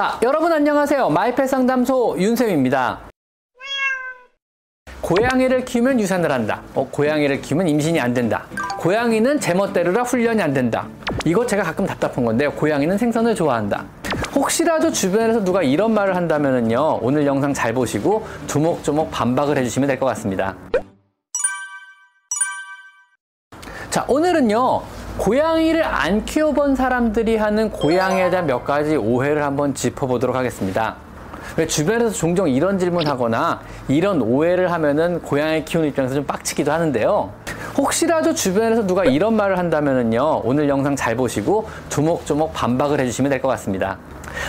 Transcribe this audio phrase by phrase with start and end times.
[0.00, 1.10] 자, 여러분 안녕하세요.
[1.10, 3.00] 마이펫 상담소 윤쌤입니다.
[5.02, 6.62] 고양이를 키우면 유산을 한다.
[6.74, 8.46] 어, 고양이를 키우면 임신이 안 된다.
[8.78, 10.88] 고양이는 제멋대로라 훈련이 안 된다.
[11.26, 12.50] 이거 제가 가끔 답답한 건데요.
[12.52, 13.84] 고양이는 생선을 좋아한다.
[14.34, 17.00] 혹시라도 주변에서 누가 이런 말을 한다면요.
[17.02, 20.56] 오늘 영상 잘 보시고 조목조목 반박을 해주시면 될 것 같습니다.
[23.90, 24.80] 자, 오늘은요.
[25.20, 30.96] 고양이를 안 키워본 사람들이 하는 고양이에 대한 몇 가지 오해를 한번 짚어보도록 하겠습니다.
[31.58, 37.30] 왜 주변에서 종종 이런 질문 하거나 이런 오해를 하면은 고양이 키우는 입장에서 좀 빡치기도 하는데요.
[37.76, 40.40] 혹시라도 주변에서 누가 이런 말을 한다면은요.
[40.42, 43.98] 오늘 영상 잘 보시고 조목조목 반박을 해주시면 될 것 같습니다.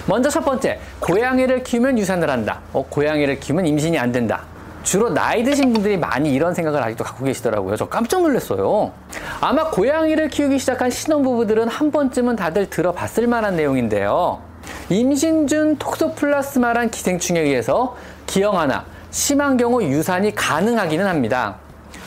[0.06, 2.62] 먼저 첫 번째, 고양이를 키우면 유산을 한다.
[2.72, 4.44] 어, 고양이를 키우면 임신이 안 된다.
[4.84, 7.76] 주로 나이 드신 분들이 많이 이런 생각을 아직도 갖고 계시더라고요.
[7.76, 8.92] 저 깜짝 놀랐어요.
[9.40, 14.42] 아마 고양이를 키우기 시작한 신혼부부들은 한 번쯤은 다들 들어봤을 만한 내용인데요.
[14.90, 17.96] 임신 중 톡소플라스마란 기생충에 의해서
[18.26, 21.56] 기형 하나, 심한 경우 유산이 가능하기는 합니다.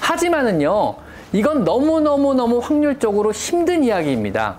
[0.00, 0.96] 하지만은요,
[1.32, 4.56] 이건 너무너무너무 확률적으로 힘든 이야기입니다.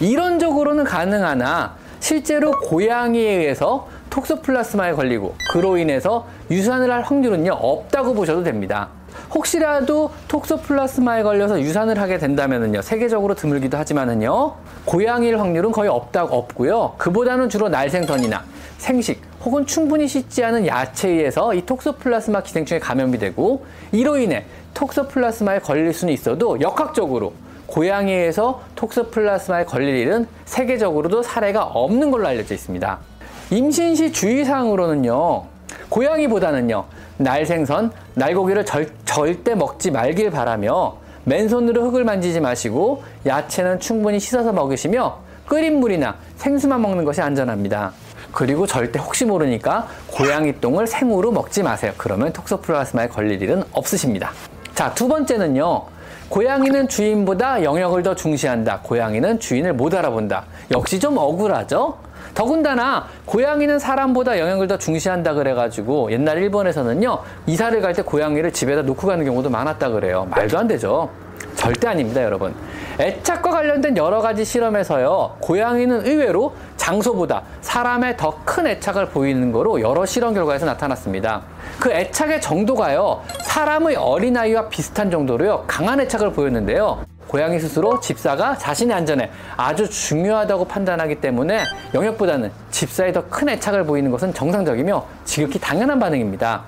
[0.00, 8.88] 이론적으로는 가능하나 실제로 고양이에 의해서 톡소플라스마에 걸리고 그로 인해서 유산을 할 확률은요 없다고 보셔도 됩니다.
[9.34, 17.48] 혹시라도 톡소플라스마에 걸려서 유산을 하게 된다면은요 세계적으로 드물기도 하지만은요 고양이일 확률은 거의 없다고 없고요 그보다는
[17.48, 18.44] 주로 날생선이나
[18.78, 25.60] 생식 혹은 충분히 씻지 않은 야채에 의해서 이 톡소플라스마 기생충에 감염이 되고 이로 인해 톡소플라스마에
[25.60, 27.32] 걸릴 수는 있어도 역학적으로
[27.66, 33.13] 고양이에서 톡소플라스마에 걸릴 일은 세계적으로도 사례가 없는 걸로 알려져 있습니다.
[33.50, 35.44] 임신 시 주의사항으로는요,
[35.90, 36.84] 고양이보다는요,
[37.18, 45.18] 날생선, 날고기를 절, 절대 먹지 말길 바라며 맨손으로 흙을 만지지 마시고 야채는 충분히 씻어서 먹으시며
[45.46, 47.92] 끓인 물이나 생수만 먹는 것이 안전합니다.
[48.32, 51.92] 그리고 절대 혹시 모르니까 고양이 똥을 생으로 먹지 마세요.
[51.96, 54.32] 그러면 톡소플라스마에 걸릴 일은 없으십니다.
[54.74, 55.82] 자, 두 번째는요.
[56.30, 58.80] 고양이는 주인보다 영역을 더 중시한다.
[58.82, 60.44] 고양이는 주인을 못 알아본다.
[60.72, 62.03] 역시 좀 억울하죠?
[62.34, 69.06] 더군다나 고양이는 사람보다 영역을 더 중시한다 그래가지고 옛날 일본에서는요 이사를 갈 때 고양이를 집에다 놓고
[69.06, 70.26] 가는 경우도 많았다 그래요.
[70.30, 71.08] 말도 안 되죠.
[71.54, 72.52] 절대 아닙니다 여러분.
[72.98, 80.04] 애착과 관련된 여러 가지 실험에서요 고양이는 의외로 장소보다 사람의 더 큰 애착을 보이는 거로 여러
[80.04, 81.42] 실험 결과에서 나타났습니다.
[81.80, 89.28] 그 애착의 정도가요 사람의 어린아이와 비슷한 정도로요 강한 애착을 보였는데요 고양이 스스로 집사가 자신의 안전에
[89.56, 96.62] 아주 중요하다고 판단하기 때문에 영역보다는 집사에 더 큰 애착을 보이는 것은 정상적이며 지극히 당연한 반응입니다.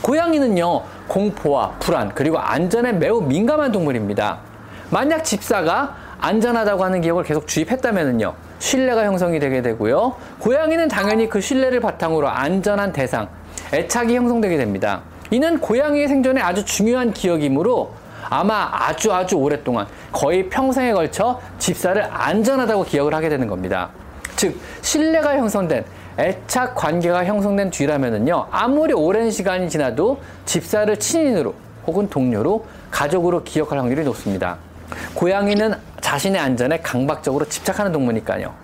[0.00, 4.38] 고양이는요, 공포와 불안, 그리고 안전에 매우 민감한 동물입니다.
[4.88, 10.14] 만약 집사가 안전하다고 하는 기억을 계속 주입했다면요, 신뢰가 형성이 되게 되고요.
[10.38, 13.28] 고양이는 당연히 그 신뢰를 바탕으로 안전한 대상,
[13.74, 15.02] 애착이 형성되게 됩니다.
[15.30, 22.84] 이는 고양이의 생존에 아주 중요한 기억이므로 아마 아주 아주 오랫동안 거의 평생에 걸쳐 집사를 안전하다고
[22.84, 23.90] 기억을 하게 되는 겁니다.
[24.36, 25.84] 즉, 신뢰가 형성된
[26.18, 31.54] 애착 관계가 형성된 뒤라면은요, 아무리 오랜 시간이 지나도 집사를 친인으로
[31.86, 34.58] 혹은 동료로 가족으로 기억할 확률이 높습니다.
[35.14, 38.54] 고양이는 자신의 안전에 강박적으로 집착하는 동물이니까요.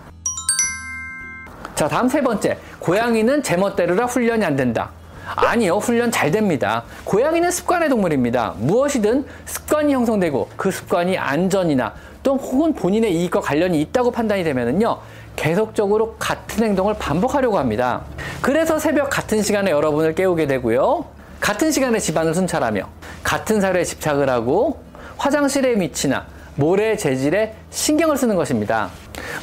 [1.75, 2.59] 자, 다음 세 번째.
[2.79, 4.91] 고양이는 제멋대로라 훈련이 안 된다.
[5.35, 6.85] 아니요, 훈련 잘 됩니다.
[7.05, 8.55] 고양이는 습관의 동물입니다.
[8.59, 14.99] 무엇이든 습관이 형성되고 그 습관이 안전이나 또 혹은 본인의 이익과 관련이 있다고 판단이 되면은요,
[15.35, 18.03] 계속적으로 같은 행동을 반복하려고 합니다.
[18.41, 21.05] 그래서 새벽 같은 시간에 여러분을 깨우게 되고요.
[21.41, 22.83] 같은 시간에 집안을 순찰하며
[23.23, 24.79] 같은 사료에 집착을 하고
[25.19, 28.89] 화장실의 밑이나 모래 재질에 신경을 쓰는 것입니다.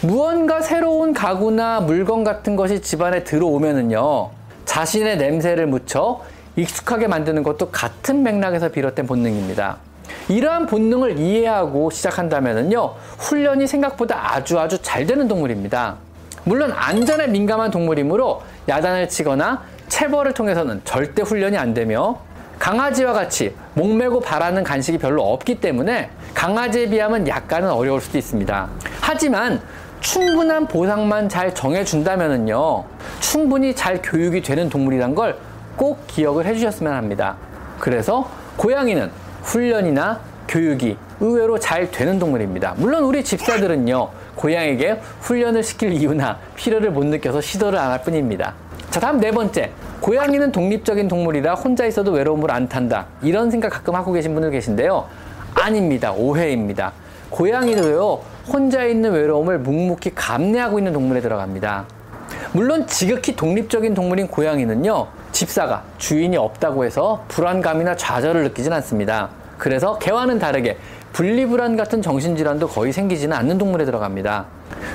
[0.02, 4.32] 무언가 새로운 가구나 물건 같은 것이 집안에 들어오면은요.
[4.66, 6.22] 자신의 냄새를 묻혀
[6.56, 9.78] 익숙하게 만드는 것도 같은 맥락에서 비롯된 본능입니다.
[10.30, 15.98] 이러한 본능을 이해하고 시작한다면요, 훈련이 생각보다 아주 아주 잘 되는 동물입니다.
[16.46, 22.20] 물론 안전에 민감한 동물이므로 야단을 치거나 체벌을 통해서는 절대 훈련이 안 되며
[22.60, 28.70] 강아지와 같이 목매고 바라는 간식이 별로 없기 때문에 강아지에 비하면 약간은 어려울 수도 있습니다.
[29.02, 29.62] 하지만
[30.04, 32.84] 충분한 보상만 잘 정해준다면요
[33.22, 35.36] 충분히 잘 교육이 되는 동물이란 걸
[35.76, 37.36] 꼭 기억을 해주셨으면 합니다.
[37.80, 39.10] 그래서 고양이는
[39.42, 42.76] 훈련이나 교육이 의외로 잘 되는 동물입니다.
[42.78, 48.54] 물론 우리 집사들은요, 고양이에게 훈련을 시킬 이유나 필요를 못 느껴서 시도를 안 할 뿐입니다.
[48.92, 49.72] 자, 다음 네 번째.
[50.00, 53.08] 고양이는 독립적인 동물이라 혼자 있어도 외로움을 안 탄다.
[53.24, 55.08] 이런 생각 가끔 하고 계신 분들 계신데요.
[55.56, 56.12] 아닙니다.
[56.14, 56.94] 오해입니다.
[57.34, 61.86] 고양이도요, 혼자 있는 외로움을 묵묵히 감내하고 있는 동물에 들어갑니다.
[62.52, 69.30] 물론 지극히 독립적인 동물인 고양이는요, 집사가 주인이 없다고 해서 불안감이나 좌절을 느끼진 않습니다.
[69.58, 70.78] 그래서 개와는 다르게
[71.14, 74.46] 분리불안 같은 정신질환도 거의 생기지는 않는 동물에 들어갑니다.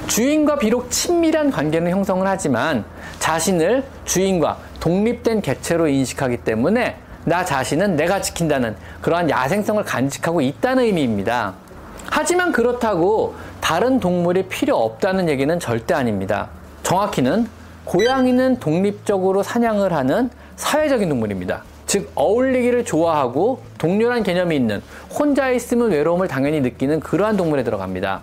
[0.06, 2.84] 주인과 비록 친밀한 관계는 형성을 하지만
[3.18, 11.54] 자신을 주인과 독립된 개체로 인식하기 때문에 나 자신은 내가 지킨다는 그러한 야생성을 간직하고 있다는 의미입니다.
[12.10, 16.48] 하지만 그렇다고 다른 동물이 필요 없다는 얘기는 절대 아닙니다.
[16.82, 17.46] 정확히는
[17.84, 21.62] 고양이는 독립적으로 사냥을 하는 사회적인 동물입니다.
[21.86, 28.22] 즉 어울리기를 좋아하고 동료란 개념이 있는 혼자 있으면 외로움을 당연히 느끼는 그러한 동물에 들어갑니다.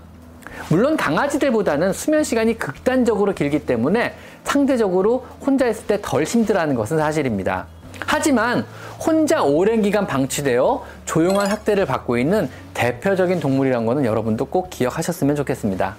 [0.70, 7.68] 물론 강아지들보다는 수면 시간이 극단적으로 길기 때문에 상대적으로 혼자 있을 때 덜 힘들어하는 것은 사실입니다.
[8.16, 8.66] 하지만
[8.98, 15.98] 혼자 오랜 기간 방치되어 조용한 학대를 받고 있는 대표적인 동물이란 것은 여러분도 꼭 기억하셨으면 좋겠습니다.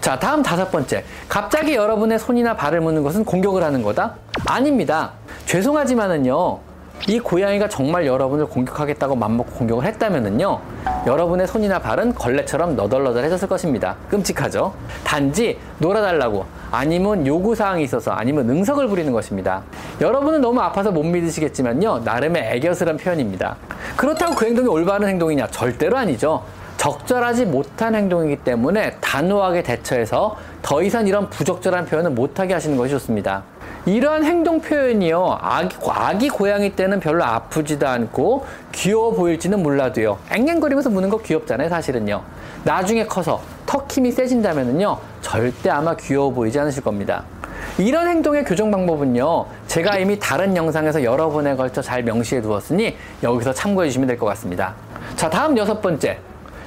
[0.00, 1.04] 자, 다음 다섯 번째.
[1.28, 4.14] 갑자기 여러분의 손이나 발을 무는 것은 공격을 하는 거다?
[4.46, 5.12] 아닙니다.
[5.44, 6.60] 죄송하지만은요.
[7.08, 10.60] 이 고양이가 정말 여러분을 공격하겠다고 맘먹고 공격을 했다면은요.
[11.06, 13.96] 여러분의 손이나 발은 걸레처럼 너덜너덜해졌을 것입니다.
[14.08, 14.72] 끔찍하죠?
[15.02, 19.62] 단지 놀아달라고 아니면 요구사항이 있어서 아니면 응석을 부리는 것입니다.
[20.00, 22.00] 여러분은 너무 아파서 못 믿으시겠지만요.
[22.04, 23.56] 나름의 애교스런 표현입니다.
[23.96, 25.48] 그렇다고 그 행동이 올바른 행동이냐?
[25.48, 26.44] 절대로 아니죠.
[26.76, 33.42] 적절하지 못한 행동이기 때문에 단호하게 대처해서 더 이상 이런 부적절한 표현을 못하게 하시는 것이 좋습니다.
[33.84, 41.08] 이러한 행동 표현이요, 아기, 아기 고양이 때는 별로 아프지도 않고 귀여워 보일지는 몰라도요, 앵앵거리면서 무는
[41.08, 42.22] 거 귀엽잖아요, 사실은요.
[42.62, 47.24] 나중에 커서 턱 힘이 세진다면은요, 절대 아마 귀여워 보이지 않으실 겁니다.
[47.76, 53.52] 이런 행동의 교정 방법은요, 제가 이미 다른 영상에서 여러 번에 걸쳐 잘 명시해 두었으니 여기서
[53.52, 54.74] 참고해 주시면 될 것 같습니다.
[55.16, 56.18] 자, 다음 여섯 번째.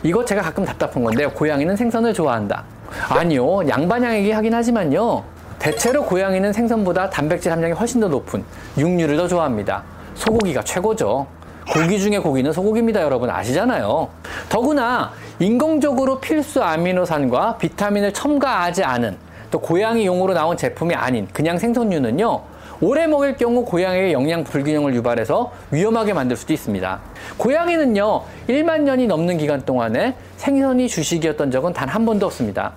[0.04, 1.32] 이거 제가 가끔 답답한 건데요.
[1.32, 2.64] 고양이는 생선을 좋아한다.
[3.10, 3.68] 아니요.
[3.68, 5.24] 양반양에게 하긴 하지만요.
[5.60, 8.44] 대체로 고양이는 생선보다 단백질 함량이 훨씬 더 높은
[8.78, 9.84] 육류를 더 좋아합니다.
[10.16, 11.28] 소고기가 최고죠.
[11.72, 13.30] 고기 중에 고기는 소고기입니다, 여러분.
[13.30, 14.08] 아시잖아요.
[14.50, 19.18] 더구나 인공적으로 필수 아미노산과 비타민을 첨가하지 않은
[19.50, 22.42] 또 고양이 용으로 나온 제품이 아닌 그냥 생선류는요.
[22.82, 27.00] 오래 먹을 경우 고양이의 영양 불균형을 유발해서 위험하게 만들 수도 있습니다.
[27.38, 32.74] 고양이는요, 1만 년이 넘는 기간 동안에 생선이 주식이었던 적은 단 한 번도 없습니다.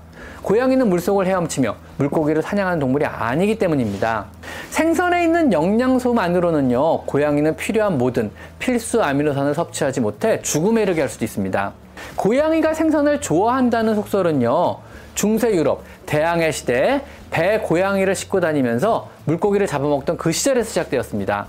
[0.48, 4.24] 고양이는 물속을 헤엄치며 물고기를 사냥하는 동물이 아니기 때문입니다.
[4.70, 11.74] 생선에 있는 영양소만으로는요, 고양이는 필요한 모든 필수 아미노산을 섭취하지 못해 죽음에 이르게 할 수도 있습니다.
[12.16, 14.78] 고양이가 생선을 좋아한다는 속설은요,
[15.14, 21.46] 중세 유럽 대항해 시대에 배 고양이를 싣고 다니면서 물고기를 잡아먹던 그 시절에서 시작되었습니다.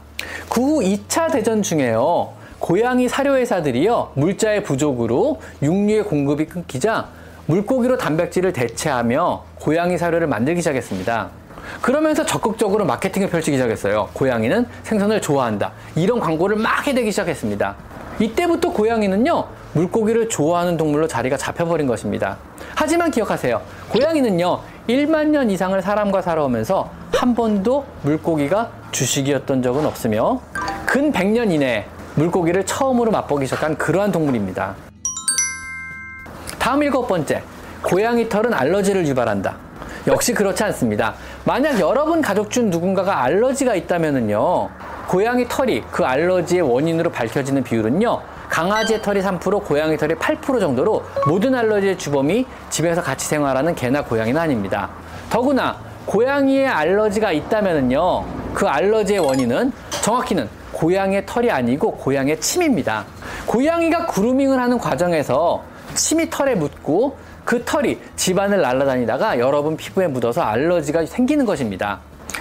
[0.50, 2.34] 그 후 2차 대전 중에요.
[2.60, 4.12] 고양이 사료회사들이요.
[4.16, 7.08] 물자의 부족으로 육류의 공급이 끊기자
[7.50, 11.30] 물고기로 단백질을 대체하며 고양이 사료를 만들기 시작했습니다.
[11.82, 14.10] 그러면서 적극적으로 마케팅을 펼치기 시작했어요.
[14.14, 15.72] 고양이는 생선을 좋아한다.
[15.96, 17.76] 이런 광고를 막 해대기 시작했습니다.
[18.20, 22.38] 이때부터 고양이는요, 물고기를 좋아하는 동물로 자리가 잡혀버린 것입니다.
[22.76, 23.60] 하지만 기억하세요.
[23.90, 30.40] 고양이는요, 1만 년 이상을 사람과 살아오면서 한 번도 물고기가 주식이었던 적은 없으며
[30.86, 34.89] 근 100년 이내에 물고기를 처음으로 맛보기 시작한 그러한 동물입니다.
[36.70, 37.42] 다음 일곱 번째.
[37.82, 39.56] 고양이 털은 알러지를 유발한다.
[40.06, 41.16] 역시 그렇지 않습니다.
[41.44, 44.70] 만약 여러분 가족 중 누군가가 알러지가 있다면요
[45.08, 48.22] 고양이 털이 그 알러지의 원인으로 밝혀지는 비율은요.
[48.50, 54.40] 강아지의 털이 3%, 고양이 털이 8% 정도로 모든 알러지의 주범이 집에서 같이 생활하는 개나 고양이는
[54.40, 54.90] 아닙니다.
[55.32, 58.26] 더구나 고양이의 알러지가 있다면요.
[58.54, 59.72] 그 알러지의 원인은
[60.02, 63.06] 정확히는 고양이의 털이 아니고 고양이의 침입니다.
[63.48, 65.64] 고양이가 그루밍을 하는 과정에서
[66.00, 72.00] 침이 털에 묻고 그 털이 집안을 날아다니다가 여러분 피부에 묻어서 알러지가 생기는 것입니다.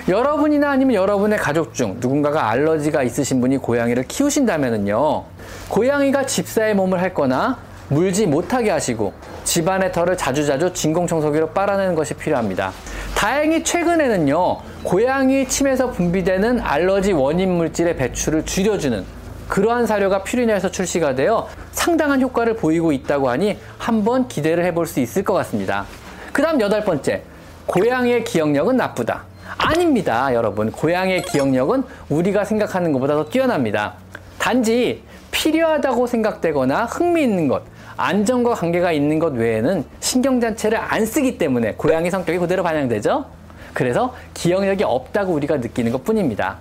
[0.08, 5.24] 여러분이나 아니면 여러분의 가족 중 누군가가 알러지가 있으신 분이 고양이를 키우신다면요.
[5.68, 9.12] 고양이가 집사의 몸을 핥거나 물지 못하게 하시고
[9.44, 12.72] 집안의 털을 자주자주 진공청소기로 빨아내는 것이 필요합니다.
[13.16, 19.17] 다행히 최근에는요, 고양이 침에서 분비되는 알러지 원인 물질의 배출을 줄여주는
[19.48, 25.24] 그러한 사료가 퓨리나에서 출시가 되어 상당한 효과를 보이고 있다고 하니 한번 기대를 해볼 수 있을
[25.24, 25.86] 것 같습니다.
[26.32, 27.22] 그 다음 여덟 번째,
[27.66, 29.24] 고양이의 기억력은 나쁘다.
[29.56, 30.70] 아닙니다, 여러분.
[30.70, 33.94] 고양이의 기억력은 우리가 생각하는 것보다 더 뛰어납니다.
[34.38, 37.62] 단지 필요하다고 생각되거나 흥미있는 것,
[37.96, 43.24] 안전과 관계가 있는 것 외에는 신경자체를 안 쓰기 때문에 고양이 성격이 그대로 반영되죠?
[43.72, 46.56] 그래서 기억력이 없다고 우리가 느끼는 것 뿐입니다.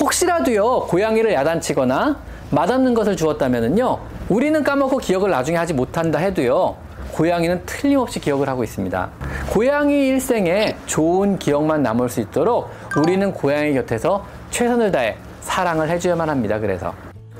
[0.00, 2.16] 혹시라도요, 고양이를 야단치거나
[2.50, 6.76] 맛없는 것을 주었다면요, 우리는 까먹고 기억을 나중에 하지 못한다 해도요,
[7.12, 9.08] 고양이는 틀림없이 기억을 하고 있습니다.
[9.50, 16.58] 고양이 일생에 좋은 기억만 남을 수 있도록 우리는 고양이 곁에서 최선을 다해 사랑을 해줘야만 합니다.
[16.58, 16.94] 그래서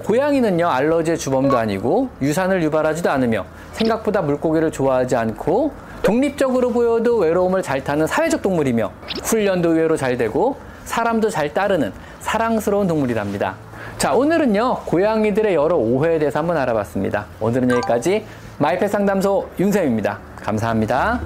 [0.04, 5.72] 고양이는요 알러지의 주범도 아니고 유산을 유발하지도 않으며 생각보다 물고기를 좋아하지 않고
[6.02, 8.90] 독립적으로 보여도 외로움을 잘 타는 사회적 동물이며
[9.22, 13.56] 훈련도 의외로 잘 되고 사람도 잘 따르는 사랑스러운 동물이랍니다.
[13.98, 17.26] 자 오늘은요 고양이들의 여러 오해에 대해서 한번 알아봤습니다.
[17.40, 18.24] 오늘은 여기까지
[18.58, 20.20] 마이펫 상담소 윤쌤입니다.
[20.36, 21.20] 감사합니다.